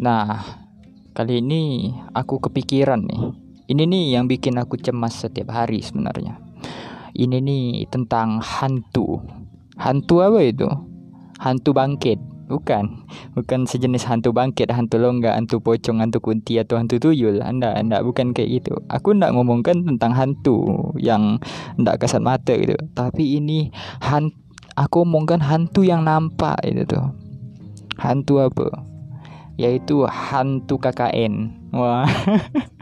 [0.00, 0.40] Nah,
[1.12, 3.36] kali ini aku kepikiran nih.
[3.68, 6.40] Ini nih yang bikin aku cemas setiap hari sebenarnya.
[7.12, 9.20] Ini nih tentang hantu.
[9.76, 10.64] Hantu apa itu?
[11.36, 12.16] Hantu bangkit.
[12.48, 17.44] Bukan, bukan sejenis hantu bangkit, hantu longga, hantu pocong, hantu kunti atau hantu tuyul.
[17.44, 18.74] Anda, anda bukan kayak gitu.
[18.88, 20.66] Aku ndak ngomongkan tentang hantu
[20.98, 21.38] yang
[21.76, 22.74] ndak kasat mata gitu.
[22.96, 23.70] Tapi ini
[24.02, 24.34] hantu,
[24.74, 27.06] aku omongkan hantu yang nampak itu tuh.
[28.00, 28.89] Hantu apa?
[29.56, 31.54] Yaitu hantu KKN.
[31.72, 32.06] Wah.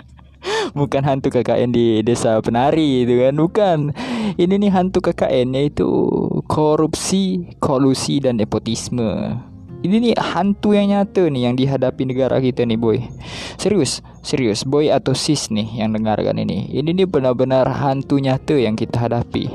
[0.79, 3.79] bukan hantu KKN di desa penari itu kan bukan.
[4.39, 5.89] Ini nih hantu KKN yaitu
[6.47, 9.39] korupsi kolusi dan nepotisme.
[9.79, 12.99] Ini nih hantu yang nyata nih yang dihadapi negara kita nih boy.
[13.63, 16.67] Serius serius boy atau sis nih yang dengarkan ini.
[16.75, 19.47] Ini nih benar-benar hantu nyata yang kita hadapi.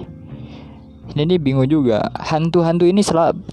[1.12, 2.08] Ini nih bingung juga.
[2.16, 3.44] Hantu-hantu ini selalu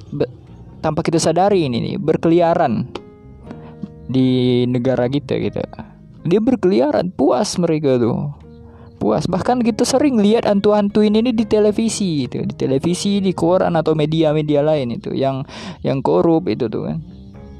[0.78, 2.99] tanpa kita sadari ini nih berkeliaran
[4.10, 5.62] di negara kita gitu.
[6.26, 8.34] Dia berkeliaran puas mereka tuh.
[9.00, 9.24] Puas.
[9.24, 12.44] Bahkan kita sering lihat hantu-hantu ini di televisi itu.
[12.44, 15.16] Di televisi di koran atau media-media lain itu.
[15.16, 15.48] Yang
[15.80, 16.98] yang korup itu tuh kan.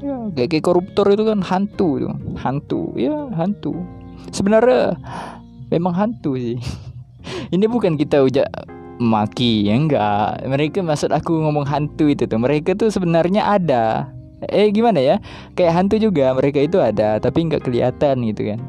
[0.01, 2.13] Ya kayak, kayak koruptor itu kan hantu tuh.
[2.37, 2.81] Hantu.
[2.93, 3.73] Ya hantu.
[4.29, 4.93] Sebenarnya
[5.73, 6.61] memang hantu sih.
[7.55, 8.45] Ini bukan kita ujak
[9.01, 10.45] maki ya enggak.
[10.45, 12.37] Mereka maksud aku ngomong hantu itu tuh.
[12.37, 14.13] Mereka tuh sebenarnya ada
[14.49, 15.15] eh gimana ya
[15.53, 18.59] kayak hantu juga mereka itu ada tapi nggak kelihatan gitu kan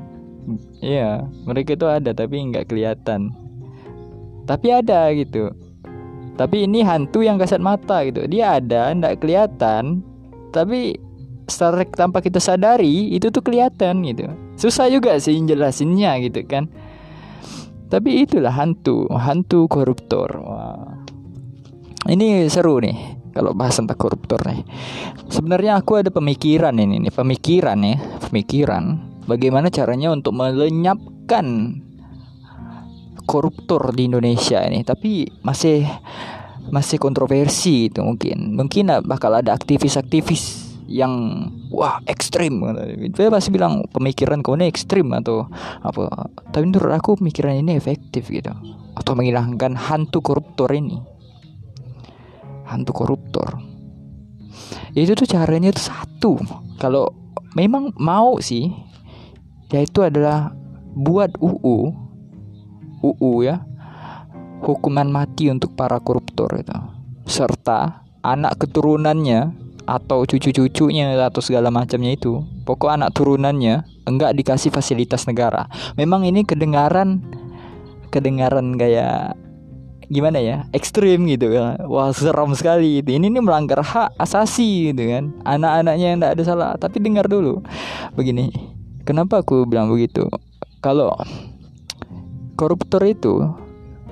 [0.83, 3.31] Iya, mereka itu ada tapi nggak kelihatan.
[4.43, 5.55] Tapi ada gitu.
[6.35, 8.27] Tapi ini hantu yang kasat mata gitu.
[8.27, 10.03] Dia ada, nggak kelihatan.
[10.51, 10.99] Tapi
[11.47, 14.27] secara tanpa kita sadari itu tuh kelihatan gitu.
[14.59, 16.67] Susah juga sih jelasinnya gitu kan.
[17.87, 20.29] Tapi itulah hantu, hantu koruptor.
[20.43, 21.07] Wah.
[22.03, 24.63] Ini seru nih kalau bahas tentang koruptor nih.
[25.33, 27.97] Sebenarnya aku ada pemikiran ini nih, pemikiran ya,
[28.29, 31.79] pemikiran bagaimana caranya untuk melenyapkan
[33.25, 34.85] koruptor di Indonesia ini.
[34.85, 35.89] Tapi masih
[36.69, 38.55] masih kontroversi itu mungkin.
[38.55, 42.61] Mungkin bakal ada aktivis-aktivis yang wah ekstrim.
[43.17, 45.49] Dia pasti bilang pemikiran kau ini ekstrim atau
[45.81, 46.29] apa.
[46.53, 48.53] Tapi menurut aku pemikiran ini efektif gitu.
[48.93, 51.12] Atau menghilangkan hantu koruptor ini
[52.67, 53.59] hantu koruptor.
[54.93, 56.39] Itu tuh caranya itu satu.
[56.77, 57.09] Kalau
[57.57, 58.73] memang mau sih
[59.73, 60.53] yaitu adalah
[60.93, 61.97] buat UU
[63.01, 63.65] UU ya
[64.63, 66.77] hukuman mati untuk para koruptor itu.
[67.27, 75.27] Serta anak keturunannya atau cucu-cucunya atau segala macamnya itu pokok anak turunannya enggak dikasih fasilitas
[75.27, 75.67] negara.
[75.99, 77.19] Memang ini kedengaran
[78.15, 79.35] kedengaran kayak
[80.13, 85.09] gimana ya ekstrim gitu ya wah seram sekali itu ini nih melanggar hak asasi gitu
[85.09, 87.65] kan anak-anaknya yang tidak ada salah tapi dengar dulu
[88.13, 88.73] begini
[89.03, 90.31] Kenapa aku bilang begitu?
[90.79, 91.11] Kalau
[92.55, 93.51] koruptor itu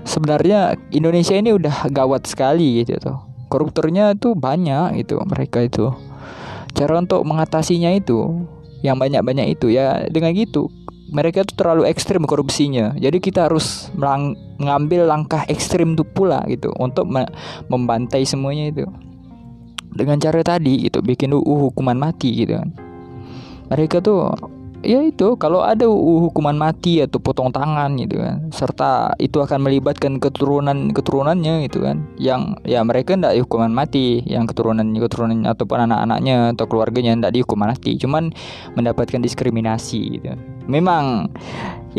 [0.03, 3.19] sebenarnya Indonesia ini udah gawat sekali gitu tuh.
[3.47, 5.94] Koruptornya tuh banyak itu mereka itu.
[6.75, 8.50] Cara untuk mengatasinya itu
[8.83, 10.66] yang banyak-banyak itu ya dengan gitu
[11.10, 12.94] mereka tuh terlalu ekstrim korupsinya.
[12.94, 17.10] Jadi kita harus mengambil langkah ekstrim tuh pula gitu untuk
[17.66, 18.87] membantai semuanya itu.
[19.91, 22.71] Dengan cara tadi itu bikin UU hukuman mati gitu kan.
[23.75, 24.31] Mereka tuh
[24.80, 30.16] ya itu kalau ada hukuman mati atau potong tangan gitu kan serta itu akan melibatkan
[30.16, 32.04] keturunan keturunannya gitu kan.
[32.16, 37.72] Yang ya mereka tidak hukuman mati yang keturunan keturunan ataupun anak-anaknya atau keluarganya tidak dihukuman
[37.72, 38.32] mati cuman
[38.74, 40.32] mendapatkan diskriminasi gitu.
[40.70, 41.28] Memang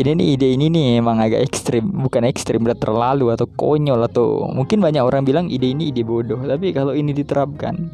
[0.00, 4.48] ini nih ide ini nih emang agak ekstrim bukan ekstrim udah terlalu atau konyol atau
[4.48, 7.92] mungkin banyak orang bilang ide ini ide bodoh tapi kalau ini diterapkan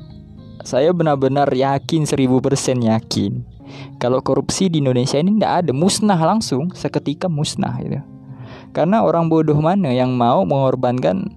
[0.63, 3.58] saya benar-benar yakin seribu persen yakin
[3.99, 7.99] kalau korupsi di Indonesia ini tidak ada, musnah langsung, seketika musnah gitu.
[8.73, 11.33] Karena orang bodoh mana yang mau mengorbankan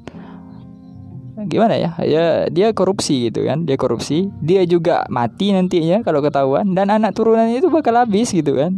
[1.50, 1.90] gimana ya?
[2.04, 7.18] Ya dia korupsi gitu kan, dia korupsi, dia juga mati nantinya kalau ketahuan dan anak
[7.18, 8.78] turunannya itu bakal habis gitu kan.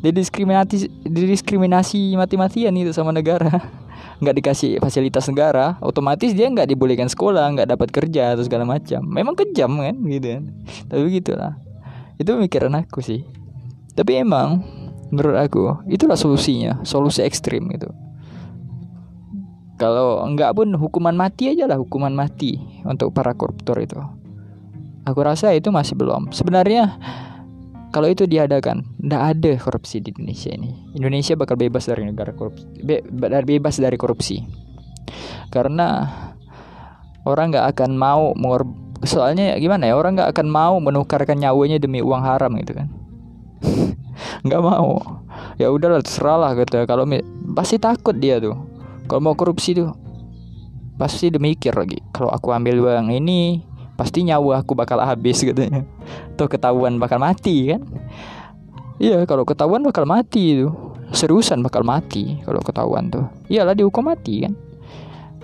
[0.00, 3.60] Didiskriminasi didiskriminasi mati-matian itu sama negara.
[4.22, 9.04] nggak dikasih fasilitas negara, otomatis dia nggak dibolehkan sekolah, nggak dapat kerja atau segala macam.
[9.04, 10.42] Memang kejam kan gitu kan.
[10.88, 11.58] Tapi gitulah
[12.18, 13.26] itu pemikiran aku sih.
[13.94, 14.62] Tapi emang
[15.10, 16.82] menurut aku itulah solusinya.
[16.82, 17.90] Solusi ekstrim gitu.
[19.74, 23.98] Kalau enggak pun hukuman mati aja lah hukuman mati untuk para koruptor itu.
[25.04, 26.30] Aku rasa itu masih belum.
[26.30, 26.96] Sebenarnya
[27.90, 30.70] kalau itu diadakan tidak ada korupsi di Indonesia ini.
[30.94, 33.02] Indonesia bakal bebas dari negara korupsi be,
[33.46, 34.42] bebas dari korupsi.
[35.50, 36.06] Karena
[37.26, 38.34] orang nggak akan mau
[39.04, 42.88] soalnya gimana ya orang nggak akan mau menukarkan nyawanya demi uang haram gitu kan.
[44.46, 45.00] Nggak mau.
[45.56, 47.08] Ya udahlah terserah lah gitu kalau
[47.56, 48.54] pasti takut dia tuh.
[49.08, 49.92] Kalau mau korupsi tuh
[50.96, 52.00] pasti demikir lagi.
[52.12, 53.64] Kalau aku ambil uang ini
[53.94, 55.86] pasti nyawa aku bakal habis katanya
[56.34, 57.82] tuh ketahuan bakal mati kan.
[59.02, 60.70] Iya kalau ketahuan bakal mati itu
[61.10, 63.26] seriusan bakal mati kalau ketahuan tuh.
[63.50, 64.54] Iyalah dihukum mati kan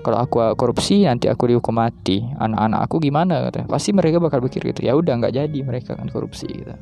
[0.00, 2.24] kalau aku korupsi nanti aku dihukum mati.
[2.24, 3.68] Anak-anak aku gimana kata.
[3.68, 4.84] Pasti mereka bakal pikir gitu.
[4.84, 6.72] Ya udah nggak jadi mereka kan korupsi gitu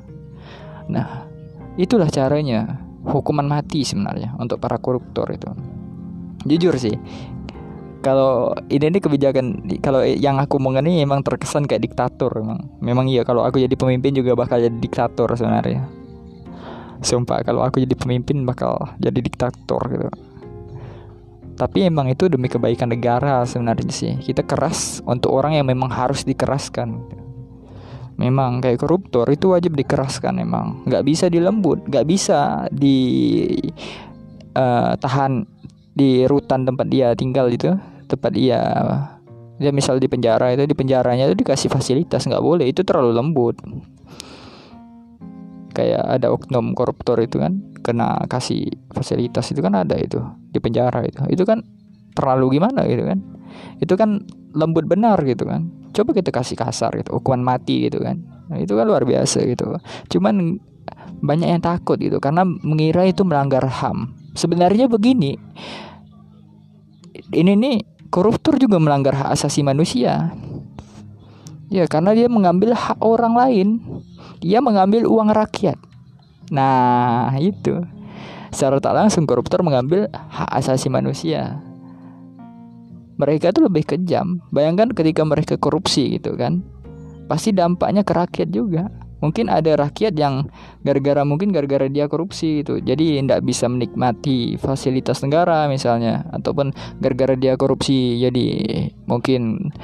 [0.89, 1.29] nah
[1.77, 5.53] itulah caranya hukuman mati sebenarnya untuk para koruptor itu.
[6.49, 6.97] Jujur sih
[8.01, 9.47] kalau ini ini kebijakan
[9.85, 13.75] kalau yang aku omongin ini emang terkesan kayak diktator memang memang iya kalau aku jadi
[13.77, 15.87] pemimpin juga bakal jadi diktator sebenarnya.
[16.99, 20.09] Sumpah kalau aku jadi pemimpin bakal jadi diktator gitu
[21.59, 24.15] tapi emang itu demi kebaikan negara sebenarnya sih.
[24.23, 27.03] Kita keras untuk orang yang memang harus dikeraskan.
[28.15, 32.99] Memang kayak koruptor itu wajib dikeraskan memang nggak bisa dilembut nggak bisa di
[34.59, 35.47] uh, tahan
[35.95, 37.75] di rutan tempat dia tinggal itu.
[38.07, 38.63] Tempat dia
[39.59, 42.71] dia misal di penjara itu di penjaranya itu dikasih fasilitas nggak boleh.
[42.71, 43.59] Itu terlalu lembut.
[45.75, 50.19] Kayak ada oknum koruptor itu kan kena kasih fasilitas itu kan ada itu
[50.59, 51.63] di penjara itu itu kan
[52.19, 53.19] terlalu gimana gitu kan
[53.79, 58.19] itu kan lembut benar gitu kan coba kita kasih kasar gitu hukuman mati gitu kan
[58.51, 59.79] nah, itu kan luar biasa gitu
[60.19, 60.59] cuman
[61.23, 65.39] banyak yang takut gitu karena mengira itu melanggar ham sebenarnya begini
[67.33, 67.77] ini nih
[68.09, 70.33] koruptor juga melanggar hak asasi manusia.
[71.69, 73.69] Ya, karena dia mengambil hak orang lain.
[74.41, 75.77] Dia mengambil uang rakyat.
[76.49, 77.85] Nah, itu.
[78.59, 81.63] Secara tak langsung koruptor mengambil hak asasi manusia.
[83.15, 84.43] Mereka itu lebih kejam.
[84.51, 86.67] Bayangkan ketika mereka korupsi gitu kan.
[87.31, 90.47] Pasti dampaknya ke rakyat juga mungkin ada rakyat yang
[90.87, 96.71] gara-gara mungkin gara-gara dia korupsi itu jadi tidak bisa menikmati fasilitas negara misalnya ataupun
[97.03, 98.47] gara-gara dia korupsi jadi
[99.11, 99.75] mungkin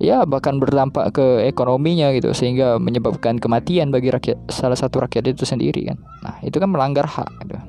[0.00, 5.44] ya bahkan berdampak ke ekonominya gitu sehingga menyebabkan kematian bagi rakyat salah satu rakyat itu
[5.44, 7.59] sendiri kan nah itu kan melanggar hak gitu.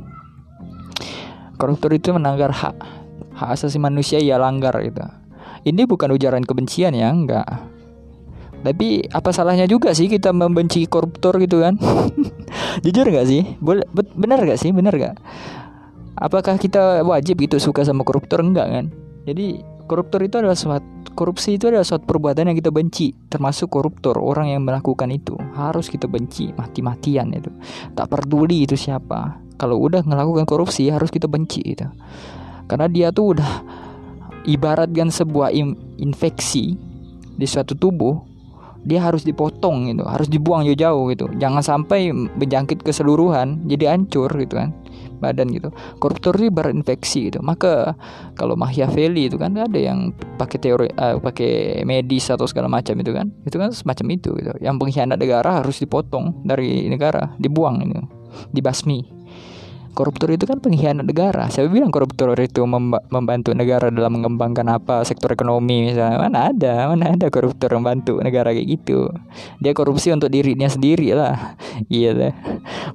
[1.61, 2.73] Koruptor itu melanggar hak
[3.37, 5.05] hak asasi manusia ya langgar gitu
[5.61, 7.45] ini bukan ujaran kebencian ya enggak
[8.61, 11.81] tapi apa salahnya juga sih kita membenci koruptor gitu kan?
[12.85, 13.57] Jujur gak sih?
[13.57, 14.69] Boleh benar gak sih?
[14.69, 15.17] Benar gak?
[16.13, 18.85] Apakah kita wajib gitu suka sama koruptor enggak kan?
[19.25, 20.85] Jadi koruptor itu adalah suatu
[21.17, 25.89] korupsi itu adalah suatu perbuatan yang kita benci, termasuk koruptor, orang yang melakukan itu harus
[25.89, 27.51] kita benci mati-matian itu.
[27.97, 29.41] Tak peduli itu siapa.
[29.61, 31.85] Kalau udah melakukan korupsi harus kita benci itu.
[32.65, 33.51] Karena dia tuh udah
[34.49, 35.53] ibaratkan sebuah
[36.01, 36.73] infeksi
[37.37, 38.25] di suatu tubuh
[38.81, 40.01] dia harus dipotong gitu.
[40.09, 41.29] Harus dibuang jauh-jauh gitu.
[41.37, 44.73] Jangan sampai menjangkit keseluruhan jadi hancur gitu kan
[45.21, 45.69] badan gitu.
[46.01, 47.45] Koruptor itu berinfeksi gitu.
[47.45, 47.93] Maka
[48.33, 53.13] kalau Machiavelli itu kan ada yang pakai teori uh, pakai medis atau segala macam itu
[53.13, 54.51] kan itu kan semacam itu gitu.
[54.57, 58.01] Yang pengkhianat negara harus dipotong dari negara dibuang ini
[58.49, 59.20] dibasmi
[59.91, 61.51] koruptor itu kan pengkhianat negara.
[61.51, 62.63] Saya bilang koruptor itu
[63.11, 66.17] membantu negara dalam mengembangkan apa sektor ekonomi misalnya.
[66.17, 69.11] Mana ada, mana ada koruptor membantu negara kayak gitu.
[69.59, 71.59] Dia korupsi untuk dirinya sendiri lah.
[71.91, 72.33] Iya deh.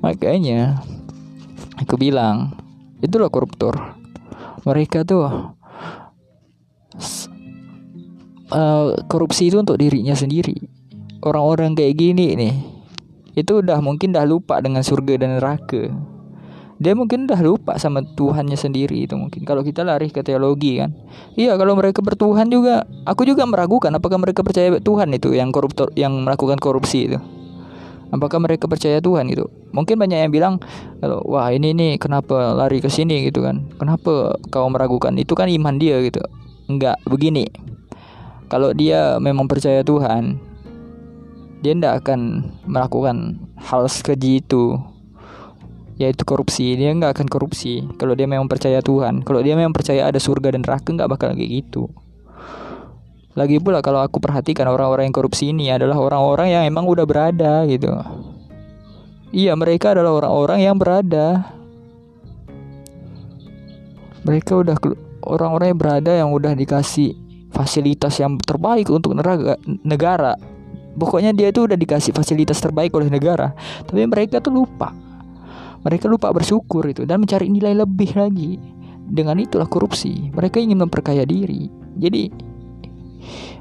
[0.01, 0.81] Makanya
[1.81, 2.57] aku bilang
[3.05, 3.97] itulah koruptor.
[4.67, 5.29] Mereka tuh
[8.51, 10.57] uh, korupsi itu untuk dirinya sendiri.
[11.23, 12.55] Orang-orang kayak gini nih
[13.37, 15.93] itu udah mungkin dah lupa dengan surga dan neraka
[16.77, 19.49] dia mungkin udah lupa sama Tuhannya sendiri itu mungkin.
[19.49, 20.93] Kalau kita lari ke teologi kan.
[21.33, 25.89] Iya kalau mereka bertuhan juga aku juga meragukan apakah mereka percaya Tuhan itu yang koruptor
[25.97, 27.19] yang melakukan korupsi itu.
[28.13, 30.55] Apakah mereka percaya Tuhan itu mungkin banyak yang bilang
[31.01, 33.25] kalau wah ini nih kenapa lari ke sini?
[33.27, 33.67] gitu kan.
[33.81, 35.17] Kenapa kau meragukan?
[35.17, 36.21] Itu kan iman dia gitu.
[36.69, 37.49] Enggak begini.
[38.47, 40.39] Kalau dia memang percaya Tuhan
[41.65, 44.77] dia tidak akan melakukan hal sekeji itu
[45.97, 46.77] yaitu korupsi.
[46.77, 49.25] Dia nggak akan korupsi kalau dia memang percaya Tuhan.
[49.25, 51.89] Kalau dia memang percaya ada surga dan neraka nggak bakal kayak gitu.
[53.37, 57.69] Lagi pula kalau aku perhatikan orang-orang yang korupsi ini adalah orang-orang yang emang udah berada
[57.69, 57.93] gitu.
[59.33, 61.53] Iya mereka adalah orang-orang yang berada.
[64.25, 64.77] Mereka udah
[65.21, 67.13] orang-orang yang berada yang udah dikasih
[67.53, 70.33] fasilitas yang terbaik untuk negara negara.
[70.97, 73.53] Pokoknya dia itu udah dikasih fasilitas terbaik oleh negara.
[73.85, 75.06] Tapi mereka tuh lupa
[75.87, 78.59] mereka lupa bersyukur itu dan mencari nilai lebih lagi.
[79.07, 80.35] Dengan itulah korupsi.
[80.35, 81.71] Mereka ingin memperkaya diri.
[81.95, 82.27] Jadi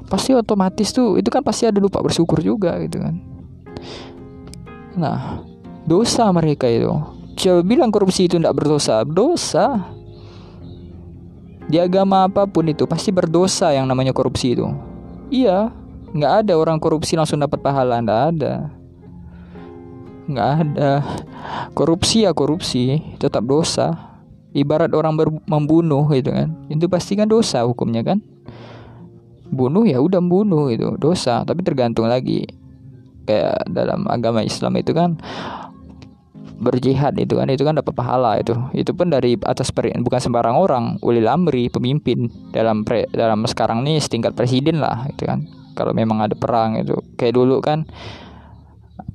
[0.06, 3.14] pasti otomatis tuh itu kan pasti ada lupa bersyukur juga gitu kan
[4.96, 5.42] nah
[5.84, 6.88] dosa mereka itu
[7.36, 9.92] coba bilang korupsi itu tidak berdosa dosa
[11.66, 14.70] di agama apa pun itu pasti berdosa yang namanya korupsi itu
[15.28, 15.74] iya
[16.14, 18.52] nggak ada orang korupsi langsung dapat pahala nggak ada
[20.26, 21.02] nggak ada.
[21.72, 24.18] Korupsi ya korupsi tetap dosa.
[24.56, 26.52] Ibarat orang membunuh gitu kan.
[26.72, 28.24] Itu pasti kan dosa hukumnya kan.
[29.46, 31.44] Bunuh ya udah bunuh itu dosa.
[31.44, 32.46] Tapi tergantung lagi.
[33.26, 35.18] Kayak dalam agama Islam itu kan
[36.56, 38.56] berjihad itu kan itu kan dapat pahala itu.
[38.72, 43.84] Itu pun dari atas peri, bukan sembarang orang ulil amri pemimpin dalam pre, dalam sekarang
[43.84, 45.44] nih setingkat presiden lah itu kan.
[45.76, 46.96] Kalau memang ada perang itu.
[47.20, 47.84] Kayak dulu kan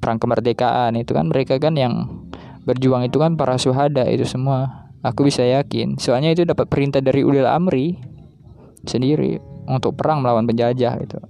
[0.01, 0.97] perang kemerdekaan.
[0.97, 2.25] Itu kan mereka kan yang
[2.65, 4.89] berjuang itu kan para syuhada itu semua.
[5.05, 6.01] Aku bisa yakin.
[6.01, 7.97] Soalnya itu dapat perintah dari ulil amri
[8.85, 9.37] sendiri
[9.69, 11.21] untuk perang melawan penjajah itu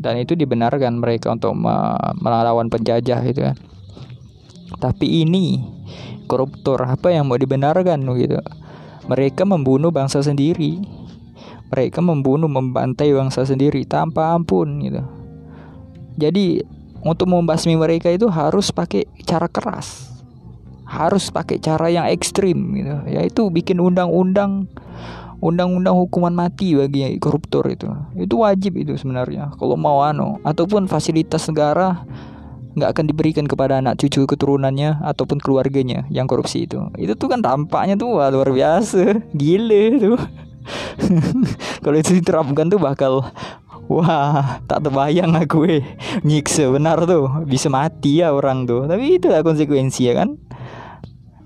[0.00, 1.52] dan itu dibenarkan mereka untuk
[2.16, 3.56] melawan penjajah itu kan.
[4.80, 5.60] Tapi ini
[6.24, 8.40] koruptor apa yang mau dibenarkan gitu?
[9.12, 10.80] Mereka membunuh bangsa sendiri.
[11.68, 15.04] Mereka membunuh membantai bangsa sendiri tanpa ampun gitu.
[16.16, 16.64] Jadi
[17.00, 20.08] untuk membasmi mereka itu harus pakai cara keras.
[20.84, 22.96] Harus pakai cara yang ekstrim gitu.
[23.08, 24.66] Yaitu bikin undang-undang
[25.40, 27.88] undang-undang hukuman mati bagi koruptor itu.
[28.16, 29.56] Itu wajib itu sebenarnya.
[29.56, 32.04] Kalau mau ano ataupun fasilitas negara
[32.70, 36.78] nggak akan diberikan kepada anak cucu keturunannya ataupun keluarganya yang korupsi itu.
[36.94, 39.34] Itu tuh kan tampaknya tuh wah, luar biasa.
[39.34, 40.20] Gile tuh.
[41.82, 43.26] Kalau itu diterapkan tuh bakal
[43.90, 45.82] wah tak terbayang aku eh
[46.22, 50.38] nyiksa benar tuh bisa mati ya orang tuh tapi itu lah konsekuensi ya kan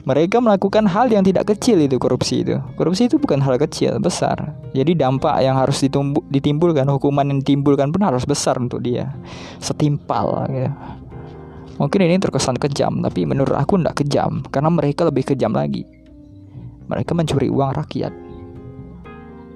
[0.05, 2.61] mereka melakukan hal yang tidak kecil itu korupsi itu.
[2.77, 4.53] Korupsi itu bukan hal kecil, besar.
[4.77, 5.81] Jadi dampak yang harus
[6.29, 9.17] ditimbulkan, hukuman yang ditimbulkan pun harus besar untuk dia.
[9.65, 10.71] Setimpal gitu.
[11.81, 15.89] Mungkin ini terkesan kejam, tapi menurut aku tidak kejam karena mereka lebih kejam lagi.
[16.87, 18.13] Mereka mencuri uang rakyat.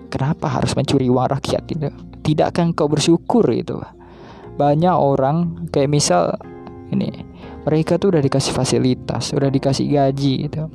[0.08, 1.92] Kenapa harus mencuri uang rakyat itu?
[2.28, 3.80] Tidakkah kau bersyukur itu?
[4.60, 6.36] Banyak orang kayak misal
[6.92, 7.24] ini
[7.64, 10.68] mereka tuh udah dikasih fasilitas udah dikasih gaji gitu.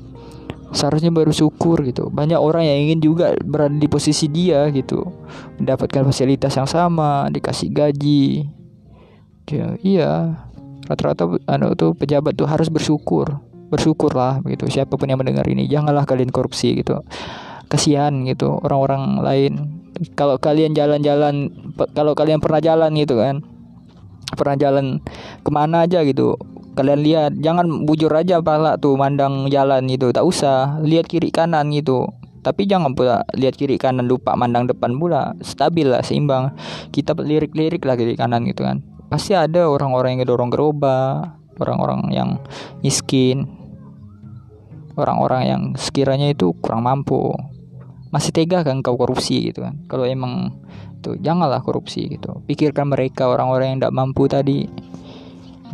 [0.74, 2.10] Seharusnya baru syukur gitu.
[2.10, 5.06] Banyak orang yang ingin juga berada di posisi dia gitu.
[5.62, 8.50] Mendapatkan fasilitas yang sama dikasih gaji.
[9.54, 10.12] Ya, iya
[10.90, 13.38] rata-rata anu tuh pejabat tuh harus bersyukur.
[13.70, 15.70] Bersyukurlah gitu siapa pun yang mendengar ini.
[15.70, 17.06] Janganlah kalian korupsi gitu.
[17.70, 19.54] Kasihan gitu orang-orang lain
[20.18, 21.54] kalau kalian jalan-jalan
[21.94, 23.46] kalau kalian pernah jalan gitu kan
[24.34, 24.98] pernah jalan
[25.46, 26.38] ke mana aja gitu
[26.74, 31.70] kalian lihat jangan bujur aja pala tuh mandang jalan gitu tak usah lihat kiri kanan
[31.70, 32.10] gitu.
[32.44, 36.52] Tapi jangan pula lihat kiri kanan lupa mandang depan pula stabil lah seimbang.
[36.92, 38.84] Kita lirik-lirik lah kiri kanan gitu kan.
[39.08, 42.30] Pasti ada orang-orang yang dorong gerobak orang-orang yang
[42.82, 43.46] miskin
[44.98, 47.34] orang-orang yang sekiranya itu kurang mampu
[48.14, 49.82] masih tega kan kau korupsi gitu kan.
[49.90, 50.62] Kalau emang
[51.02, 52.46] tuh janganlah korupsi gitu.
[52.46, 54.70] Pikirkan mereka orang-orang yang tidak mampu tadi.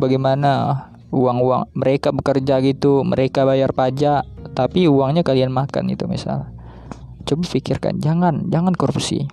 [0.00, 6.46] Bagaimana uang-uang mereka bekerja gitu mereka bayar pajak tapi uangnya kalian makan itu misal
[7.26, 9.28] coba pikirkan jangan jangan korupsi.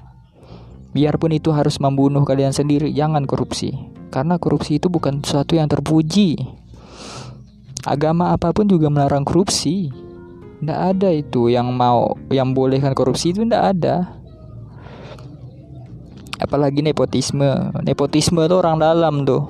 [0.92, 3.72] Biarpun itu harus membunuh kalian sendiri jangan korupsi.
[4.10, 6.42] Karena korupsi itu bukan sesuatu yang terpuji.
[7.86, 9.94] Agama apa pun juga melarang korupsi
[10.58, 13.96] tidak ada itu yang mau yang bolehkan korupsi itu tidak ada.
[16.38, 17.74] Apalagi nepotisme.
[17.82, 19.50] Nepotisme itu orang dalam tuh.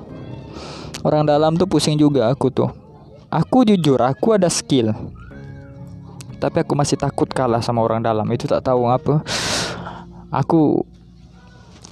[1.04, 2.68] Orang dalam tuh pusing juga aku tuh.
[3.28, 4.92] Aku jujur aku ada skill.
[6.40, 8.24] Tapi aku masih takut kalah sama orang dalam.
[8.32, 9.20] Itu tak tahu apa
[10.28, 10.84] aku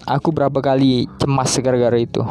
[0.05, 2.23] aku berapa kali cemas gara-gara itu.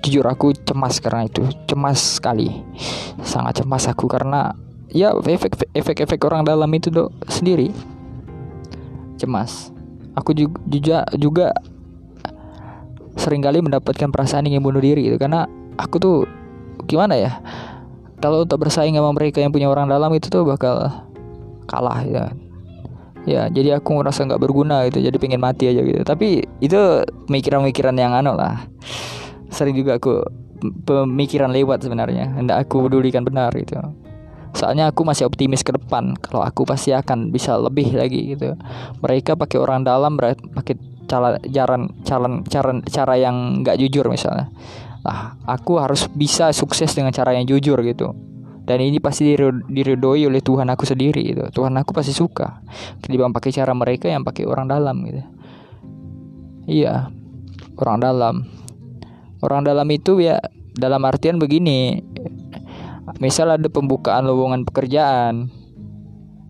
[0.00, 1.44] Jujur aku cemas karena itu.
[1.68, 2.48] Cemas sekali.
[3.20, 4.56] Sangat cemas aku karena
[4.90, 5.14] ya
[5.74, 7.70] efek efek orang dalam itu do sendiri.
[9.16, 9.70] Cemas.
[10.18, 11.46] Aku juga juga, juga
[13.14, 16.16] sering kali mendapatkan perasaan ingin bunuh diri itu karena aku tuh
[16.88, 17.38] gimana ya
[18.20, 20.88] kalau untuk bersaing sama mereka yang punya orang dalam itu tuh bakal
[21.64, 22.24] kalah ya.
[23.28, 26.00] Ya jadi aku merasa nggak berguna gitu jadi pengen mati aja gitu.
[26.04, 26.80] Tapi itu
[27.28, 28.64] pemikiran-pemikiran yang anu lah.
[29.52, 30.24] Sering juga aku
[30.88, 32.32] pemikiran lewat sebenarnya.
[32.32, 33.76] Hendak aku pedulikan benar gitu
[34.54, 36.18] soalnya aku masih optimis ke depan.
[36.18, 38.54] Kalau aku pasti akan bisa lebih lagi gitu.
[39.02, 40.74] Mereka pakai orang dalam pakai
[41.10, 44.50] cara jalan cara cara cara yang nggak jujur misalnya.
[45.06, 48.14] Lah aku harus bisa sukses dengan cara yang jujur gitu.
[48.60, 49.34] Dan ini pasti
[49.66, 51.42] diridoi oleh Tuhan aku sendiri gitu.
[51.50, 52.62] Tuhan aku pasti suka
[53.02, 55.22] ketimbang pakai cara mereka yang pakai orang dalam gitu.
[56.70, 57.10] Iya
[57.80, 58.34] orang dalam.
[59.40, 60.36] Orang dalam itu ya
[60.76, 62.04] dalam artian begini
[63.18, 65.50] misal ada pembukaan lowongan pekerjaan.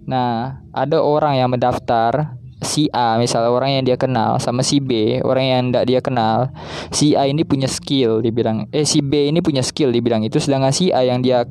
[0.04, 5.24] Nah ada orang yang mendaftar si A misalnya orang yang dia kenal sama si B
[5.24, 6.52] orang yang tidak dia kenal
[6.92, 10.68] si A ini punya skill dibilang eh si B ini punya skill dibilang itu sedangkan
[10.68, 11.48] si A yang dia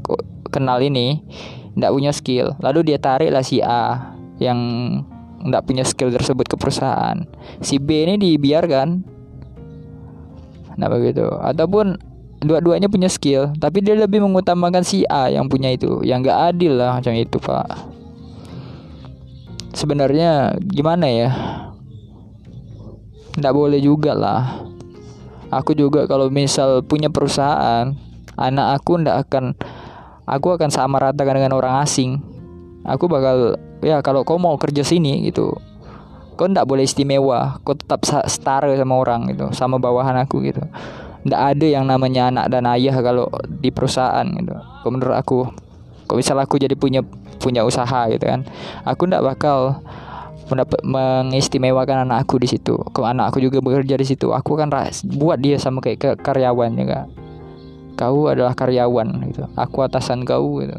[0.53, 1.25] kenal ini
[1.79, 2.47] tidak punya skill.
[2.59, 4.59] Lalu dia tarik lah si A yang
[5.39, 7.23] tidak punya skill tersebut ke perusahaan.
[7.63, 8.87] Si B ini dibiarkan.
[10.75, 11.23] Nah begitu.
[11.23, 11.95] Ataupun
[12.39, 16.79] dua-duanya punya skill tapi dia lebih mengutamakan si A yang punya itu yang gak adil
[16.79, 17.67] lah macam itu pak.
[19.75, 21.29] Sebenarnya gimana ya?
[23.35, 24.65] Tidak boleh juga lah.
[25.51, 27.95] Aku juga kalau misal punya perusahaan
[28.39, 29.55] anak aku ndak akan
[30.23, 32.23] aku akan sama ratakan dengan orang asing.
[32.87, 35.59] Aku bakal ya kalau kau mau kerja sini gitu
[36.39, 37.59] kau ndak boleh istimewa.
[37.67, 40.63] Kau tetap setara sama orang gitu sama bawahan aku gitu
[41.27, 44.55] ndak ada yang namanya anak dan ayah kalau di perusahaan gitu.
[44.87, 45.47] Menurut aku
[46.07, 47.03] kalau misal aku jadi punya
[47.39, 48.43] punya usaha gitu kan
[48.83, 49.79] aku ndak bakal
[50.49, 52.73] mendapat mengistimewakan anak aku di situ.
[52.89, 54.73] Kalau anak aku juga bekerja di situ aku kan
[55.13, 57.05] buat dia sama kayak ke karyawan juga.
[57.93, 59.45] Kau adalah karyawan gitu.
[59.53, 60.73] Aku atasan kau gitu.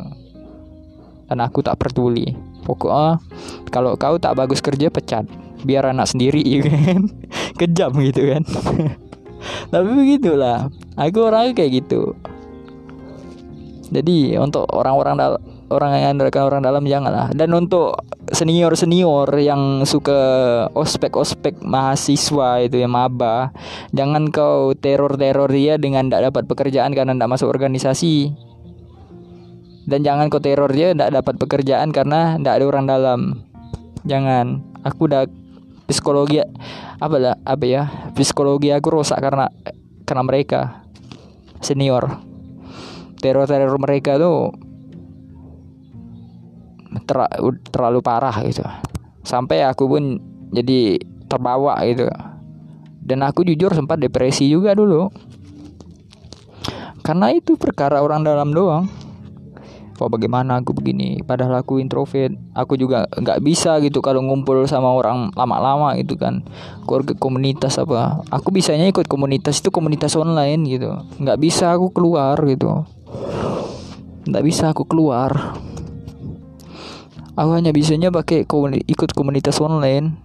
[1.30, 2.34] Dan aku tak peduli.
[2.66, 3.22] Pokoknya
[3.70, 5.28] kalau kau tak bagus kerja pecat.
[5.62, 7.06] Biar anak sendiri ya kan?
[7.60, 8.42] Kejam gitu kan
[9.72, 10.68] tapi begitulah.
[10.96, 12.14] Aku orangnya kayak gitu.
[13.90, 15.18] Jadi untuk orang-orang
[15.70, 17.30] orang yang andalkan orang dalam janganlah.
[17.34, 17.94] Dan untuk
[18.30, 20.20] senior senior yang suka
[20.74, 23.50] ospek ospek mahasiswa itu ya maba
[23.90, 28.34] jangan kau teror teror dia dengan tidak dapat pekerjaan karena tidak masuk organisasi.
[29.90, 33.20] Dan jangan kau teror dia tidak dapat pekerjaan karena tidak ada orang dalam.
[34.06, 34.62] Jangan.
[34.86, 35.28] Aku udah
[35.90, 36.38] psikologi
[37.02, 37.82] apa lah apa ya
[38.14, 39.50] psikologi aku rusak karena
[40.06, 40.86] karena mereka
[41.58, 42.22] senior.
[43.20, 44.54] Teror teror mereka tuh
[47.04, 47.18] ter
[47.68, 48.64] terlalu parah gitu.
[49.26, 50.02] Sampai aku pun
[50.54, 52.08] jadi terbawa gitu.
[53.02, 55.10] Dan aku jujur sempat depresi juga dulu.
[57.02, 58.86] Karena itu perkara orang dalam doang
[60.00, 61.20] Wah bagaimana aku begini.
[61.20, 66.40] Padahal aku introvert Aku juga nggak bisa gitu Kalau ngumpul sama orang lama-lama gitu kan.
[66.88, 68.24] Keluarga komunitas apa.
[68.32, 71.04] Aku bisanya ikut komunitas itu komunitas online gitu.
[71.20, 72.88] Nggak bisa aku keluar gitu.
[74.24, 75.52] Nggak bisa aku keluar.
[77.36, 80.16] Aku hanya bisanya pakai komuni ikut komunitas online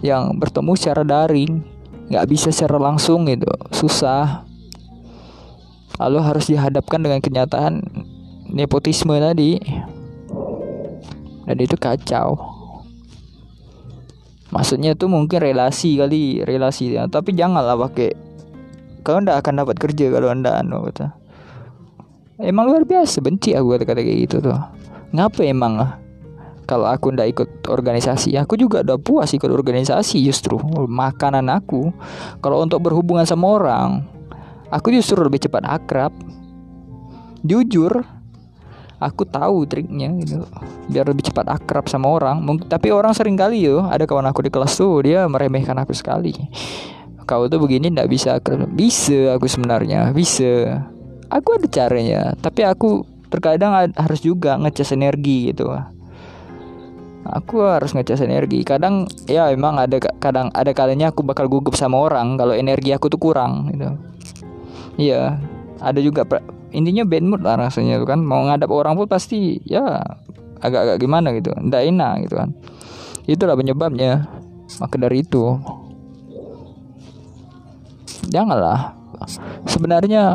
[0.00, 1.60] yang bertemu secara daring.
[2.08, 3.48] Nggak bisa secara langsung gitu.
[3.76, 4.48] Susah.
[6.00, 7.84] Lalu harus dihadapkan dengan kenyataan
[8.52, 9.56] nepotisme tadi.
[11.42, 12.38] Dan itu kacau.
[14.52, 16.92] Maksudnya tuh mungkin relasi kali relasi.
[16.92, 17.08] Ya.
[17.08, 18.12] tapi janganlah pakai
[19.00, 21.16] kau ndak akan dapat kerja kalau anda anu kata.
[22.36, 24.60] Emang luar biasa benci aku kata-kata kayak gitu tuh.
[25.16, 25.80] Ngapa emang
[26.68, 31.88] kalau aku ndak ikut organisasi aku juga udah puas ikut organisasi justru makanan aku.
[32.44, 34.04] Kalau untuk berhubungan sama orang
[34.68, 36.12] aku justru lebih cepat akrab.
[37.42, 38.04] Jujur
[39.02, 40.46] aku tahu triknya gitu.
[40.86, 42.38] Biar lebih cepat akrab sama orang.
[42.38, 45.90] Mungkin tapi orang sering kali yo ada kawan aku di kelas tuh dia meremehkan aku
[45.90, 46.30] sekali.
[47.26, 48.70] Kau tuh begini ndak bisa akrab.
[48.70, 50.86] Bisa aku sebenarnya bisa.
[51.26, 55.72] Aku ada caranya tapi aku terkadang harus juga ngecas energi gitu.
[57.22, 58.62] Aku harus ngecas energi.
[58.62, 63.10] Kadang ya emang ada kadang ada kalinya aku bakal gugup sama orang kalau energi aku
[63.10, 63.90] tuh kurang gitu.
[65.00, 65.40] Iya
[65.82, 66.22] ada juga
[66.72, 68.20] intinya bad mood lah rasanya tuh kan.
[68.24, 70.00] Mau ngadap orang pun pasti ya
[70.58, 71.52] agak-agak gimana gitu.
[71.54, 72.50] Ndak enak gitu kan.
[73.28, 74.26] Itulah penyebabnya.
[74.80, 75.60] Maka dari itu
[78.32, 78.96] janganlah.
[79.68, 80.34] Sebenarnya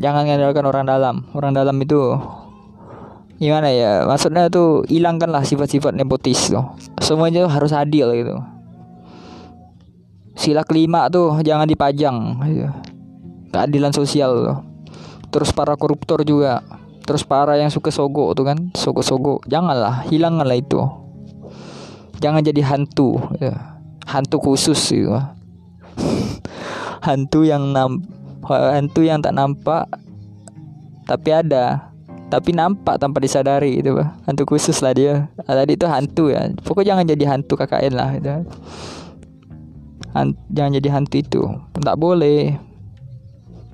[0.00, 1.14] jangan mengandalkan orang dalam.
[1.36, 2.18] Orang dalam itu
[3.34, 6.62] gimana ya maksudnya tuh hilangkanlah sifat-sifat nepotis tuh
[7.02, 8.38] semuanya tuh harus adil gitu.
[10.38, 12.93] Sila kelima tuh jangan dipajang gitu.
[13.54, 14.34] Keadilan sosial.
[14.34, 14.58] Tuh
[15.30, 16.62] terus para koruptor juga.
[17.06, 19.38] Terus para yang suka sogo tuh kan sogo-sogo.
[19.46, 20.82] Janganlah hilangkanlah itu.
[22.18, 23.78] Jangan jadi hantu ya.
[24.04, 25.16] hantu khusus gitu
[27.08, 28.04] hantu yang nam
[28.44, 29.88] hantu yang tak nampak
[31.04, 31.92] tapi ada.
[32.24, 33.94] Tapi nampak tanpa disadari itu
[34.26, 35.28] hantu khusus lah dia.
[35.44, 36.50] Tadi itu hantu ya.
[36.64, 38.28] Pokoknya jangan jadi hantu KKN lah itu
[40.14, 41.42] Han jangan jadi hantu itu.
[41.78, 42.58] Tak boleh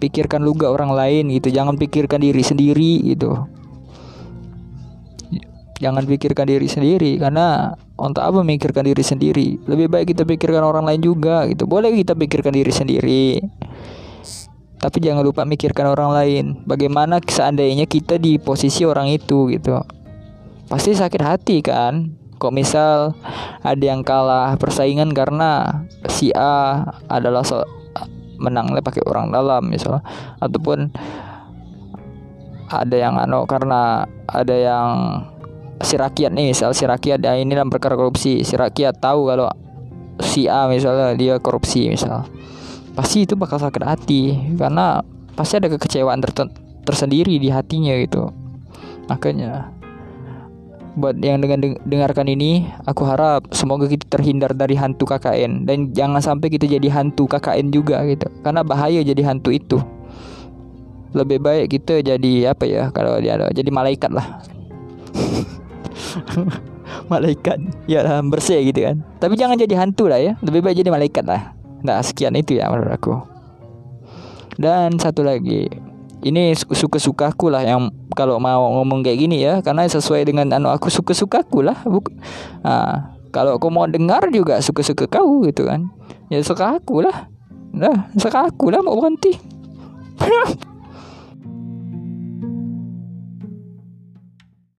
[0.00, 1.52] pikirkan juga orang lain gitu.
[1.52, 3.36] Jangan pikirkan diri sendiri gitu.
[5.80, 9.56] Jangan pikirkan diri sendiri karena untuk apa memikirkan diri sendiri?
[9.64, 11.64] Lebih baik kita pikirkan orang lain juga gitu.
[11.64, 13.24] Boleh kita pikirkan diri sendiri.
[14.80, 16.44] Tapi jangan lupa mikirkan orang lain.
[16.64, 19.76] Bagaimana seandainya kita di posisi orang itu gitu.
[20.68, 22.12] Pasti sakit hati kan?
[22.40, 23.16] Kok misal
[23.60, 27.60] ada yang kalah persaingan karena si A adalah so
[28.40, 30.00] menangnya pakai orang dalam misal
[30.40, 30.88] ataupun
[32.70, 34.94] ada yang ano karena ada yang
[35.84, 39.48] si rakyat nih misal si rakyat ya ini dalam perkara korupsi si rakyat tahu kalau
[40.20, 42.28] si A misalnya dia korupsi misal.
[42.92, 45.00] Pasti itu bakal sakit hati karena
[45.34, 46.32] pasti ada kekecewaan ter
[46.84, 48.28] tersendiri di hatinya gitu.
[49.08, 49.72] Makanya
[51.00, 56.20] buat yang dengan dengarkan ini aku harap semoga kita terhindar dari hantu KKN dan jangan
[56.20, 58.28] sampai kita jadi hantu KKN juga gitu.
[58.44, 59.80] Karena bahaya jadi hantu itu.
[61.16, 64.44] Lebih baik kita jadi apa ya kalau dia jadi malaikat lah.
[67.12, 67.58] Malaikat.
[67.90, 69.02] Ya bersih gitu kan.
[69.18, 70.38] Tapi jangan jadi hantu lah ya.
[70.44, 71.56] Lebih baik jadi malaikat lah.
[71.82, 73.14] Nah sekian itu ya menurut aku.
[74.60, 75.66] Dan satu lagi
[76.20, 79.64] ini suka-sukaku lah yang kalau mau ngomong kayak gini ya.
[79.64, 81.80] Karena sesuai dengan anu aku suka-sukaku lah.
[81.88, 82.12] Buk
[82.64, 85.88] nah, kalau aku mau dengar juga suka-suka kau gitu kan.
[86.28, 87.28] Ya suka aku lah.
[87.72, 89.34] Nah suka aku lah mau berhenti